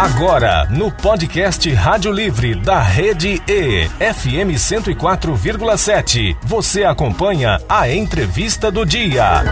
[0.00, 8.86] Agora, no podcast Rádio Livre da Rede E, FM 104,7, você acompanha a entrevista do
[8.86, 9.42] dia.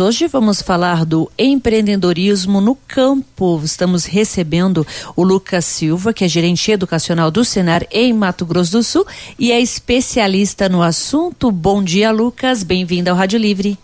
[0.00, 3.60] Hoje vamos falar do empreendedorismo no campo.
[3.62, 8.82] Estamos recebendo o Lucas Silva, que é gerente educacional do Senar em Mato Grosso do
[8.82, 9.06] Sul
[9.38, 11.52] e é especialista no assunto.
[11.52, 12.62] Bom dia, Lucas.
[12.62, 13.78] Bem-vindo ao Rádio Livre.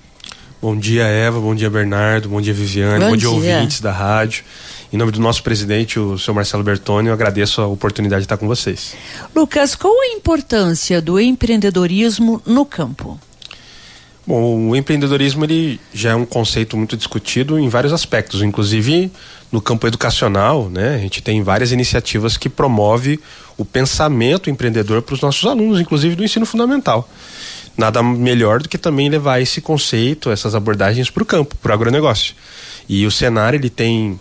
[0.65, 1.39] Bom dia, Eva.
[1.41, 2.27] Bom dia, Bernardo.
[2.27, 2.99] Bom dia, Viviane.
[2.99, 4.45] Bom, bom dia, dia, ouvintes da rádio.
[4.91, 8.39] Em nome do nosso presidente, o senhor Marcelo Bertoni, eu agradeço a oportunidade de estar
[8.39, 8.97] com vocês.
[9.37, 13.21] Lucas, qual a importância do empreendedorismo no campo?
[14.27, 19.13] Bom, o empreendedorismo ele já é um conceito muito discutido em vários aspectos, inclusive
[19.53, 20.95] no campo educacional, né?
[20.95, 23.21] A gente tem várias iniciativas que promove
[23.59, 27.07] o pensamento empreendedor para os nossos alunos, inclusive do ensino fundamental.
[27.77, 31.75] Nada melhor do que também levar esse conceito, essas abordagens para o campo, para o
[31.75, 32.35] agronegócio.
[32.89, 34.19] E o Senar ele tem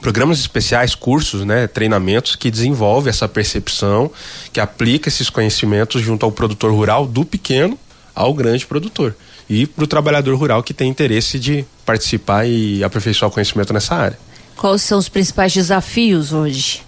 [0.00, 4.10] programas especiais, cursos, né, treinamentos que desenvolve essa percepção,
[4.52, 7.78] que aplica esses conhecimentos junto ao produtor rural do pequeno
[8.14, 9.14] ao grande produtor
[9.48, 13.94] e para o trabalhador rural que tem interesse de participar e aperfeiçoar o conhecimento nessa
[13.94, 14.18] área.
[14.56, 16.82] Quais são os principais desafios hoje?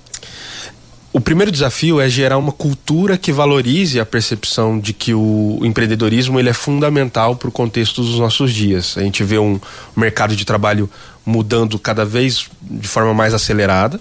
[1.12, 6.40] O primeiro desafio é gerar uma cultura que valorize a percepção de que o empreendedorismo
[6.40, 8.96] ele é fundamental para o contexto dos nossos dias.
[8.96, 9.60] A gente vê um
[9.94, 10.88] mercado de trabalho
[11.24, 14.00] mudando cada vez de forma mais acelerada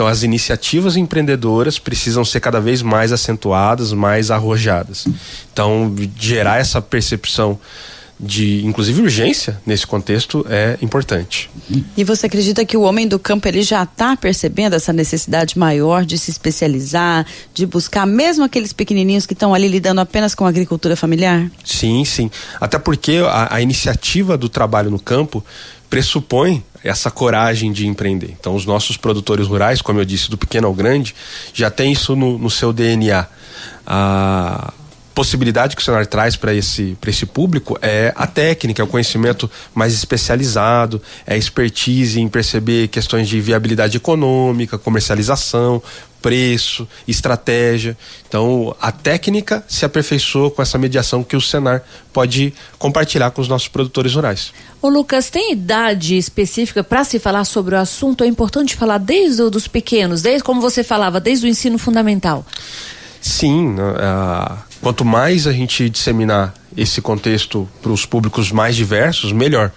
[0.00, 5.06] então, as iniciativas empreendedoras precisam ser cada vez mais acentuadas, mais arrojadas.
[5.52, 7.58] Então, gerar essa percepção
[8.22, 11.50] de, inclusive, urgência nesse contexto é importante.
[11.96, 16.04] E você acredita que o homem do campo ele já está percebendo essa necessidade maior
[16.04, 20.50] de se especializar, de buscar mesmo aqueles pequenininhos que estão ali lidando apenas com a
[20.50, 21.50] agricultura familiar?
[21.64, 22.30] Sim, sim.
[22.60, 25.42] Até porque a, a iniciativa do trabalho no campo
[25.88, 28.36] pressupõe essa coragem de empreender.
[28.38, 31.14] Então, os nossos produtores rurais, como eu disse, do pequeno ao grande,
[31.54, 33.26] já tem isso no, no seu DNA.
[33.86, 34.72] A
[35.14, 39.50] possibilidade que o Senar traz para esse, esse público é a técnica, é o conhecimento
[39.74, 45.82] mais especializado, é a expertise em perceber questões de viabilidade econômica, comercialização,
[46.20, 47.96] preço, estratégia.
[48.28, 51.82] Então, a técnica se aperfeiçoa com essa mediação que o Senar
[52.12, 54.52] pode compartilhar com os nossos produtores rurais.
[54.80, 58.24] O Lucas, tem idade específica para se falar sobre o assunto?
[58.24, 62.44] É importante falar desde os pequenos, desde como você falava, desde o ensino fundamental.
[63.20, 69.72] Sim, uh, quanto mais a gente disseminar esse contexto para os públicos mais diversos, melhor.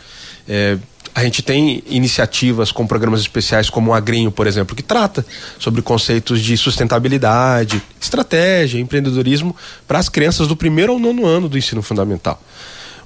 [0.48, 0.78] É,
[1.16, 5.26] a gente tem iniciativas com programas especiais como o Agrinho, por exemplo, que trata
[5.60, 9.56] sobre conceitos de sustentabilidade, estratégia, empreendedorismo
[9.88, 12.42] para as crianças do primeiro ao nono ano do ensino fundamental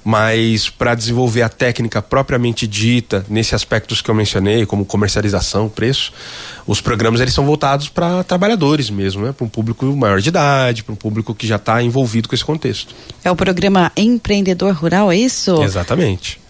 [0.08, 6.14] mas para desenvolver a técnica propriamente dita nesses aspectos que eu mencionei, como comercialização, preço,
[6.66, 9.32] os programas eles são voltados para trabalhadores mesmo, né?
[9.32, 12.42] para um público maior de idade, para um público que já está envolvido com esse
[12.42, 12.94] contexto.
[13.22, 15.62] É o programa Empreendedor Rural, é isso?
[15.62, 16.40] Exatamente.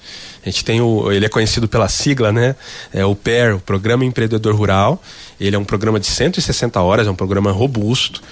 [0.46, 2.54] A gente tem o, ele é conhecido pela sigla, né?
[2.92, 5.02] É o PER, o Programa Empreendedor Rural.
[5.40, 8.22] Ele é um programa de 160 horas, é um programa robusto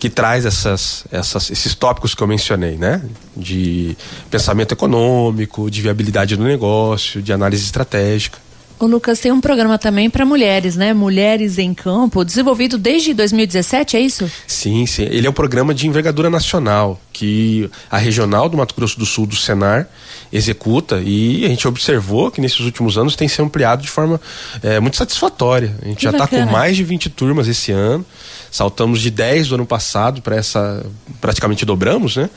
[0.00, 3.02] que traz essas, essas, esses tópicos que eu mencionei, né?
[3.36, 3.94] De
[4.30, 8.38] pensamento econômico, de viabilidade do negócio, de análise estratégica.
[8.80, 10.94] O Lucas tem um programa também para mulheres, né?
[10.94, 14.30] Mulheres em Campo, desenvolvido desde 2017, é isso?
[14.46, 15.02] Sim, sim.
[15.02, 19.26] Ele é um programa de envergadura nacional que a regional do Mato Grosso do Sul
[19.26, 19.86] do Senar
[20.32, 24.18] executa e a gente observou que nesses últimos anos tem se ampliado de forma
[24.62, 25.76] é, muito satisfatória.
[25.82, 28.02] A gente que já está com mais de 20 turmas esse ano.
[28.50, 30.82] Saltamos de 10 do ano passado para essa
[31.20, 32.30] praticamente dobramos, né?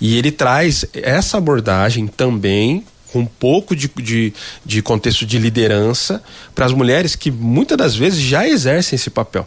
[0.00, 6.20] E ele traz essa abordagem também com um pouco de, de, de contexto de liderança
[6.52, 9.46] para as mulheres que muitas das vezes já exercem esse papel.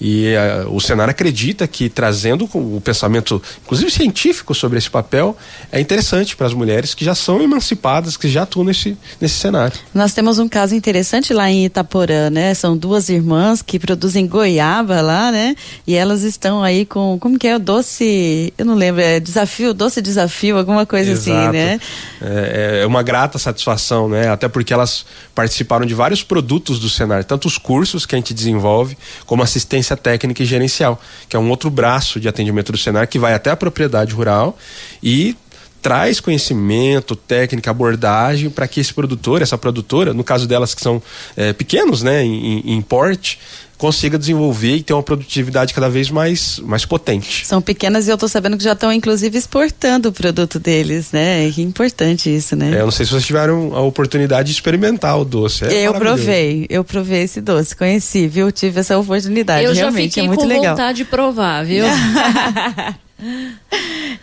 [0.00, 5.36] E uh, o Senar acredita que trazendo o pensamento, inclusive científico, sobre esse papel,
[5.70, 9.76] é interessante para as mulheres que já são emancipadas, que já atuam nesse, nesse cenário.
[9.92, 12.54] Nós temos um caso interessante lá em Itaporã, né?
[12.54, 15.54] São duas irmãs que produzem goiaba lá, né?
[15.86, 19.74] E elas estão aí com, como que é o doce, eu não lembro, é desafio,
[19.74, 21.48] doce desafio, alguma coisa assim, Exato.
[21.48, 21.80] assim, né?
[22.22, 24.28] É, é uma grata satisfação, né?
[24.30, 25.04] Até porque elas
[25.34, 29.89] participaram de vários produtos do Senar, tanto os cursos que a gente desenvolve, como assistência
[29.90, 33.34] assistência técnica e gerencial, que é um outro braço de atendimento do Senar que vai
[33.34, 34.56] até a propriedade rural
[35.02, 35.36] e
[35.82, 41.02] traz conhecimento, técnica, abordagem para que esse produtor, essa produtora, no caso delas que são
[41.36, 43.38] é, pequenos, né, em, em porte,
[43.80, 47.46] consiga desenvolver e ter uma produtividade cada vez mais, mais potente.
[47.46, 51.50] São pequenas e eu estou sabendo que já estão inclusive exportando o produto deles, né?
[51.50, 52.72] Que importante isso, né?
[52.76, 55.64] É, eu não sei se vocês tiveram a oportunidade de experimentar o doce.
[55.64, 58.52] É eu provei, eu provei esse doce, conheci, viu?
[58.52, 59.64] Tive essa oportunidade.
[59.64, 60.76] Eu Realmente, já fiquei é muito com legal.
[60.76, 61.86] vontade de provar, viu?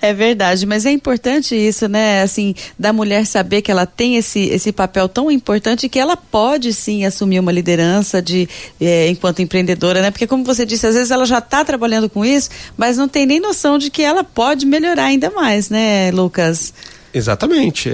[0.01, 2.21] É verdade, mas é importante isso, né?
[2.21, 6.73] Assim, da mulher saber que ela tem esse, esse papel tão importante que ela pode
[6.73, 8.47] sim assumir uma liderança de
[8.79, 10.11] é, enquanto empreendedora, né?
[10.11, 13.25] Porque como você disse, às vezes ela já está trabalhando com isso, mas não tem
[13.25, 16.73] nem noção de que ela pode melhorar ainda mais, né, Lucas?
[17.13, 17.91] Exatamente.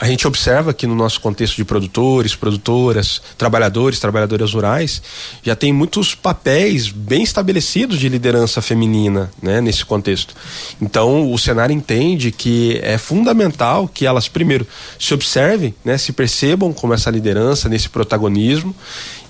[0.00, 5.00] A gente observa que no nosso contexto de produtores, produtoras, trabalhadores, trabalhadoras rurais,
[5.42, 10.34] já tem muitos papéis bem estabelecidos de liderança feminina, né, nesse contexto.
[10.80, 14.66] Então, o cenário entende que é fundamental que elas primeiro
[14.98, 18.74] se observem, né, se percebam como essa liderança, nesse protagonismo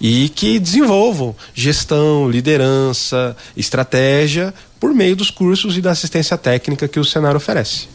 [0.01, 6.99] e que desenvolvam gestão, liderança, estratégia por meio dos cursos e da assistência técnica que
[6.99, 7.92] o cenário oferece.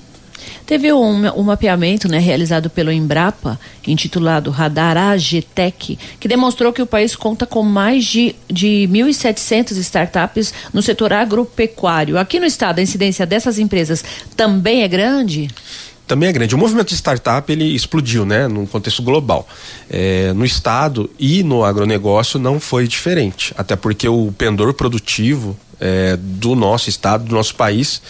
[0.67, 6.85] Teve um, um, mapeamento né, realizado pelo Embrapa, intitulado Radar AGTEC, que demonstrou que o
[6.85, 12.17] país conta com mais de, de 1.700 startups no setor agropecuário.
[12.17, 14.03] Aqui no estado, a incidência dessas empresas
[14.35, 15.47] também é grande?
[16.05, 16.55] também é grande.
[16.55, 19.47] O movimento de startup ele explodiu, né, num contexto global.
[19.89, 26.17] É, no estado e no agronegócio não foi diferente, até porque o pendor produtivo é,
[26.17, 28.01] do nosso estado, do nosso país,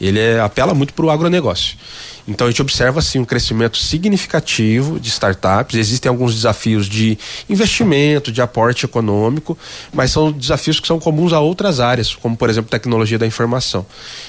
[0.00, 1.76] ele é, apela muito para o agronegócio.
[2.26, 5.76] Então a gente observa assim um crescimento significativo de startups.
[5.76, 7.18] Existem alguns desafios de
[7.48, 9.56] investimento, de aporte econômico,
[9.92, 13.86] mas são desafios que são comuns a outras áreas, como por exemplo tecnologia da informação.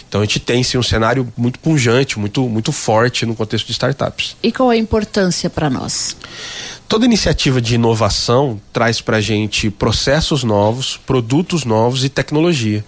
[0.08, 3.72] Então a gente tem sim um cenário muito punjante, muito muito forte no contexto de
[3.72, 4.36] startups.
[4.44, 6.16] E qual a importância para nós?
[6.88, 12.84] Toda iniciativa de inovação traz para a gente processos novos, produtos novos e tecnologia.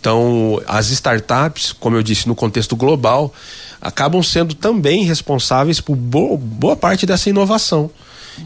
[0.00, 3.32] Então, as startups, como eu disse, no contexto global,
[3.80, 7.90] acabam sendo também responsáveis por boa, parte dessa inovação.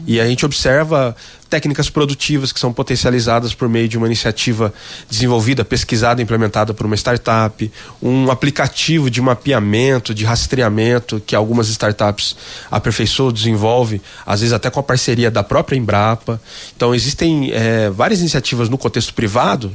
[0.05, 1.15] E a gente observa
[1.49, 4.73] técnicas produtivas que são potencializadas por meio de uma iniciativa
[5.09, 12.35] desenvolvida, pesquisada, implementada por uma startup, um aplicativo de mapeamento, de rastreamento que algumas startups
[12.69, 16.41] aperfeiçoam, desenvolvem, às vezes até com a parceria da própria Embrapa.
[16.75, 19.71] Então existem é, várias iniciativas no contexto privado,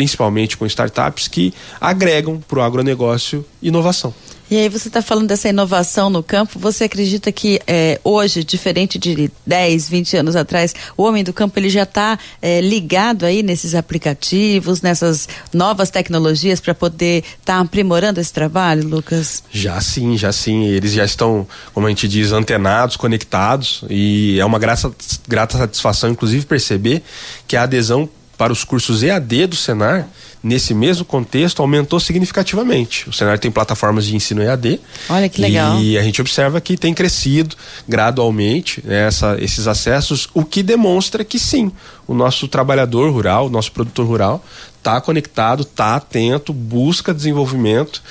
[0.00, 4.14] principalmente com startups, que agregam para o agronegócio inovação.
[4.50, 8.98] E aí você está falando dessa inovação no campo, você acredita que é, hoje, diferente
[8.98, 13.44] de 10, 20 anos atrás, o homem do campo ele já está é, ligado aí
[13.44, 19.44] nesses aplicativos, nessas novas tecnologias para poder estar tá aprimorando esse trabalho, Lucas?
[19.52, 20.64] Já sim, já sim.
[20.64, 24.90] Eles já estão, como a gente diz, antenados, conectados e é uma grata,
[25.28, 27.02] grata satisfação, inclusive, perceber
[27.46, 28.08] que a adesão
[28.40, 30.08] para os cursos EAD do Senar
[30.42, 33.06] nesse mesmo contexto aumentou significativamente.
[33.06, 34.80] O cenário tem plataformas de ensino EAD.
[35.10, 35.78] Olha que legal.
[35.78, 37.54] E a gente observa que tem crescido
[37.86, 41.70] gradualmente né, essa, esses acessos, o que demonstra que sim,
[42.06, 44.42] o nosso trabalhador rural, o nosso produtor rural,
[44.80, 48.02] está conectado, está atento, busca desenvolvimento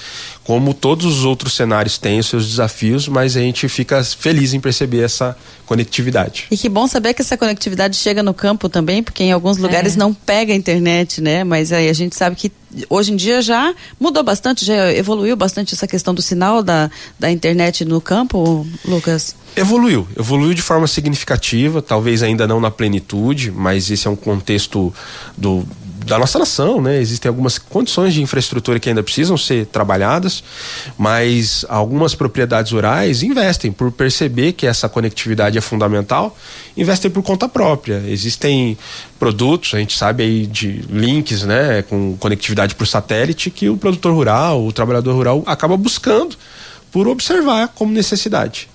[0.50, 4.60] como todos os outros cenários têm os seus desafios, mas a gente fica feliz em
[4.60, 6.48] perceber essa conectividade.
[6.50, 9.94] E que bom saber que essa conectividade chega no campo também, porque em alguns lugares
[9.96, 10.00] é.
[10.00, 11.44] não pega a internet, né?
[11.44, 12.52] Mas aí a gente sabe que
[12.90, 16.90] hoje em dia já mudou bastante, já evoluiu bastante essa questão do sinal da,
[17.20, 19.36] da internet no campo, Lucas?
[19.56, 24.92] Evoluiu, evoluiu de forma significativa, talvez ainda não na plenitude, mas esse é um contexto
[25.38, 25.64] do,
[26.06, 27.00] da nossa nação, né?
[27.00, 30.44] Existem algumas condições de infraestrutura que ainda precisam ser trabalhadas,
[30.98, 36.36] mas algumas propriedades rurais investem por perceber que essa conectividade é fundamental,
[36.76, 38.04] investem por conta própria.
[38.08, 38.78] Existem
[39.20, 44.14] produtos, a gente sabe aí de links, né, com conectividade por satélite que o produtor
[44.14, 46.36] rural, o trabalhador rural acaba buscando
[46.92, 48.68] por observar como necessidade.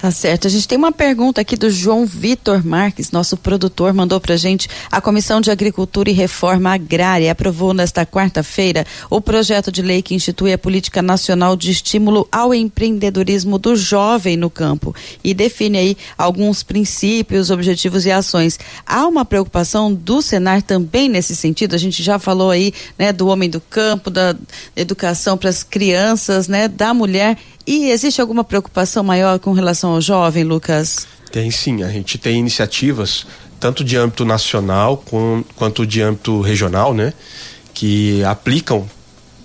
[0.00, 0.46] Tá certo.
[0.46, 4.68] A gente tem uma pergunta aqui do João Vitor Marques, nosso produtor, mandou pra gente.
[4.92, 10.14] A Comissão de Agricultura e Reforma Agrária aprovou nesta quarta-feira o projeto de lei que
[10.14, 15.96] institui a Política Nacional de Estímulo ao Empreendedorismo do Jovem no Campo e define aí
[16.16, 18.56] alguns princípios, objetivos e ações.
[18.86, 21.74] Há uma preocupação do Senar também nesse sentido?
[21.74, 24.36] A gente já falou aí, né, do homem do campo, da
[24.76, 27.36] educação para as crianças, né, da mulher
[27.68, 31.06] e existe alguma preocupação maior com relação ao jovem, Lucas?
[31.30, 33.26] Tem sim, a gente tem iniciativas
[33.60, 37.12] tanto de âmbito nacional com, quanto de âmbito regional, né,
[37.74, 38.88] que aplicam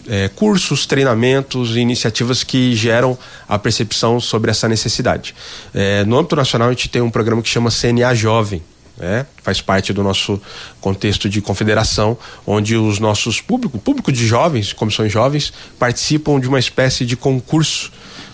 [0.08, 5.36] é, cursos, treinamentos e iniciativas que geram a percepção sobre essa necessidade.
[5.74, 8.62] É, no âmbito nacional, a gente tem um programa que chama CNA Jovem,
[8.98, 9.26] né?
[9.42, 10.42] faz parte do nosso
[10.80, 16.60] contexto de confederação, onde os nossos público, público de jovens, comissões jovens, participam de uma
[16.60, 17.92] espécie de concurso,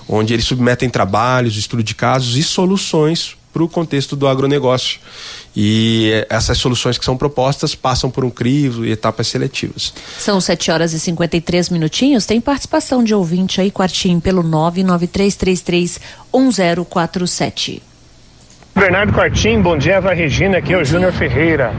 [0.09, 4.99] onde eles submetem trabalhos, estudo de casos e soluções para o contexto do agronegócio.
[5.55, 9.93] E essas soluções que são propostas passam por um crivo e etapas seletivas.
[10.17, 12.25] São 7 horas e 53 minutinhos.
[12.25, 15.99] Tem participação de ouvinte aí, quartinho, pelo 99333
[16.33, 17.83] 1047.
[18.75, 21.73] Bernardo Quartim, bom dia, Eva Regina, aqui é o Júnior Ferreira.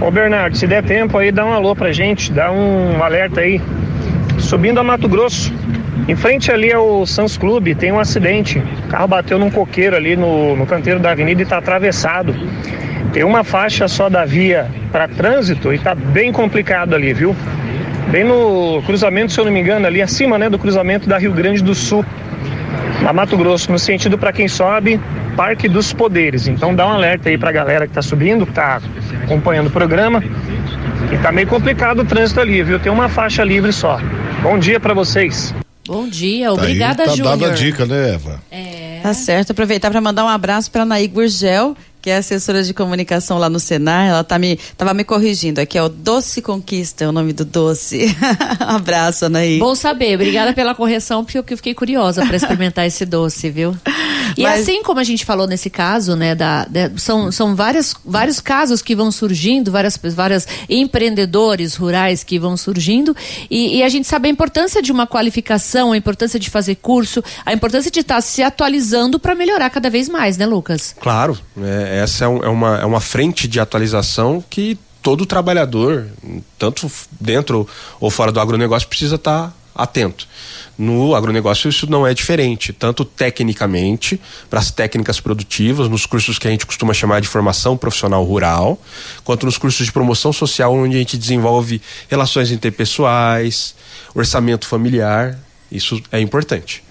[0.00, 3.60] Ô Bernardo, se der tempo aí, dá um alô pra gente, dá um alerta aí.
[4.38, 5.52] Subindo a Mato Grosso,
[6.08, 8.58] em frente ali ao Sans Clube, tem um acidente.
[8.58, 12.34] O carro bateu num coqueiro ali no, no canteiro da avenida e tá atravessado.
[13.12, 17.36] Tem uma faixa só da via para trânsito e tá bem complicado ali, viu?
[18.10, 21.32] Bem no cruzamento, se eu não me engano, ali acima, né, do cruzamento da Rio
[21.32, 22.04] Grande do Sul,
[23.00, 25.00] na Mato Grosso, no sentido para quem sobe,
[25.36, 26.48] Parque dos Poderes.
[26.48, 28.80] Então dá um alerta aí pra galera que tá subindo, que tá
[29.24, 30.22] acompanhando o programa.
[31.12, 32.78] E tá meio complicado o trânsito ali, viu?
[32.78, 34.00] Tem uma faixa livre só.
[34.42, 35.54] Bom dia para vocês.
[35.86, 37.38] Bom dia, obrigada, tá aí, tá Júnior.
[37.38, 38.42] dada a dica, né, Eva?
[38.50, 39.00] É.
[39.02, 43.38] Tá certo, aproveitar para mandar um abraço para Naí Gurgel, que é assessora de comunicação
[43.38, 47.08] lá no Senar, ela tá me, tava me corrigindo aqui, é o Doce Conquista, é
[47.08, 48.16] o nome do doce.
[48.60, 49.58] abraço, Anaí.
[49.58, 53.76] Bom saber, obrigada pela correção, porque eu fiquei curiosa para experimentar esse doce, viu?
[54.36, 54.60] E Mas...
[54.60, 58.82] assim como a gente falou nesse caso, né, da, de, são, são várias, vários casos
[58.82, 63.14] que vão surgindo, várias, várias empreendedores rurais que vão surgindo,
[63.50, 67.22] e, e a gente sabe a importância de uma qualificação, a importância de fazer curso,
[67.44, 70.94] a importância de estar se atualizando para melhorar cada vez mais, né, Lucas?
[71.00, 76.06] Claro, é, essa é, um, é, uma, é uma frente de atualização que todo trabalhador,
[76.58, 77.68] tanto dentro
[78.00, 80.26] ou fora do agronegócio, precisa estar atento.
[80.76, 86.48] No agronegócio isso não é diferente, tanto tecnicamente, para as técnicas produtivas, nos cursos que
[86.48, 88.80] a gente costuma chamar de formação profissional rural,
[89.24, 93.74] quanto nos cursos de promoção social, onde a gente desenvolve relações interpessoais,
[94.14, 95.38] orçamento familiar.
[95.70, 96.82] Isso é importante.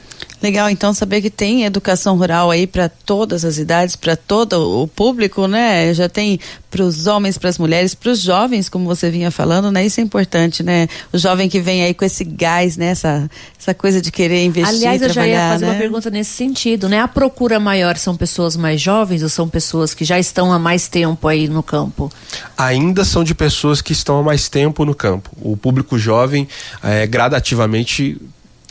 [0.41, 4.87] Legal, então saber que tem educação rural aí para todas as idades, para todo o
[4.87, 5.93] público, né?
[5.93, 6.39] Já tem
[6.71, 9.85] para os homens, para as mulheres, para os jovens, como você vinha falando, né?
[9.85, 10.87] Isso é importante, né?
[11.13, 12.87] O jovem que vem aí com esse gás, né?
[12.87, 13.29] Essa,
[13.59, 14.75] essa coisa de querer investir.
[14.75, 15.71] Aliás, eu já ia fazer né?
[15.73, 16.99] uma pergunta nesse sentido, né?
[16.99, 20.87] A procura maior são pessoas mais jovens ou são pessoas que já estão há mais
[20.87, 22.11] tempo aí no campo?
[22.57, 25.29] Ainda são de pessoas que estão há mais tempo no campo.
[25.39, 26.47] O público jovem
[26.81, 28.19] é, gradativamente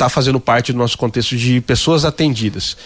[0.01, 2.77] está fazendo parte do nosso contexto de pessoas atendidas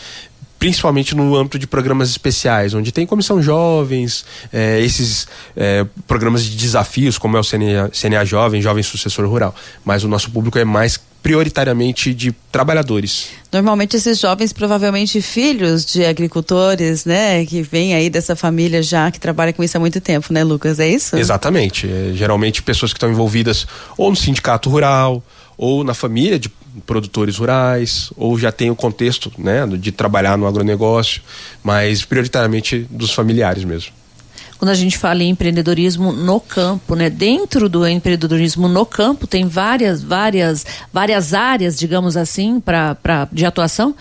[0.56, 6.56] principalmente no âmbito de programas especiais, onde tem comissão jovens, é, esses é, programas de
[6.56, 9.54] desafios, como é o CNA, CNA Jovem, Jovem Sucessor Rural.
[9.84, 13.28] Mas o nosso público é mais prioritariamente de trabalhadores.
[13.52, 19.20] Normalmente esses jovens, provavelmente filhos de agricultores, né, que vêm aí dessa família já que
[19.20, 20.80] trabalha com isso há muito tempo, né, Lucas?
[20.80, 21.14] É isso?
[21.16, 21.86] Exatamente.
[21.86, 23.66] É, geralmente pessoas que estão envolvidas
[23.98, 25.22] ou no sindicato rural
[25.56, 26.48] ou na família de
[26.86, 31.22] produtores rurais, ou já tem o contexto né, de trabalhar no agronegócio,
[31.62, 33.92] mas prioritariamente dos familiares mesmo.
[34.58, 39.46] Quando a gente fala em empreendedorismo no campo, né, dentro do empreendedorismo no campo tem
[39.46, 43.94] várias, várias, várias áreas, digamos assim, para de atuação.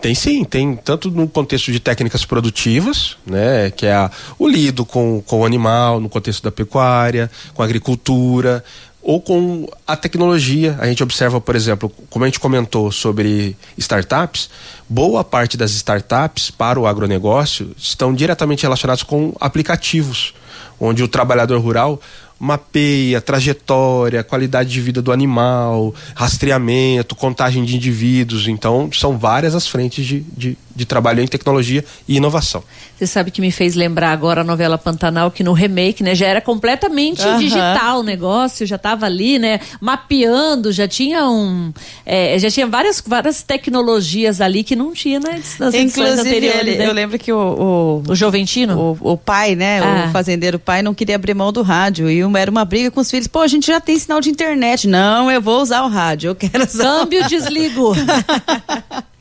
[0.00, 4.84] Tem sim, tem tanto no contexto de técnicas produtivas, né, que é a, o lido
[4.84, 8.64] com, com o animal, no contexto da pecuária, com a agricultura,
[9.02, 10.76] ou com a tecnologia.
[10.78, 14.50] A gente observa, por exemplo, como a gente comentou sobre startups,
[14.88, 20.34] boa parte das startups para o agronegócio estão diretamente relacionadas com aplicativos,
[20.78, 22.00] onde o trabalhador rural
[22.40, 28.48] mapeia trajetória, qualidade de vida do animal, rastreamento, contagem de indivíduos.
[28.48, 32.62] Então, são várias as frentes de, de, de trabalho em tecnologia e inovação.
[32.96, 36.26] Você sabe que me fez lembrar agora a novela Pantanal, que no remake, né, já
[36.26, 37.38] era completamente uhum.
[37.38, 41.72] digital o negócio, já estava ali, né, mapeando, já tinha um,
[42.04, 46.60] é, já tinha várias, várias tecnologias ali que não tinha né, nas Inclusive, anteriores.
[46.60, 46.86] Ele, né?
[46.86, 48.02] Eu lembro que o...
[48.06, 48.98] O, o Joventino?
[49.00, 50.06] O, o pai, né, ah.
[50.08, 53.00] o fazendeiro pai não queria abrir mão do rádio e uma, era uma briga com
[53.00, 53.26] os filhos.
[53.26, 54.86] Pô, a gente já tem sinal de internet.
[54.86, 56.84] Não, eu vou usar o rádio, eu quero usar.
[56.84, 57.94] Câmbio, desligo.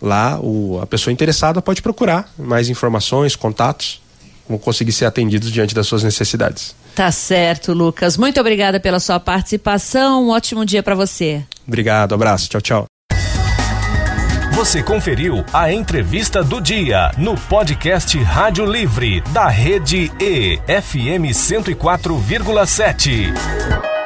[0.00, 4.00] Lá o, a pessoa interessada pode procurar mais informações, contatos,
[4.48, 6.76] vão conseguir ser atendidos diante das suas necessidades.
[6.94, 8.16] Tá certo, Lucas.
[8.16, 10.26] Muito obrigada pela sua participação.
[10.26, 11.42] Um ótimo dia para você.
[11.66, 12.48] Obrigado, abraço.
[12.48, 12.97] Tchau, tchau.
[14.58, 23.97] Você conferiu a entrevista do dia no podcast Rádio Livre da Rede E FM 104,7.